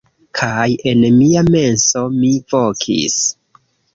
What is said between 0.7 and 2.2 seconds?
en mia menso,